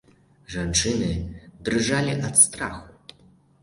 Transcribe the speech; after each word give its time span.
Жанчыны 0.53 1.11
дрыжалі 1.69 2.19
ад 2.27 2.35
страху. 2.45 2.87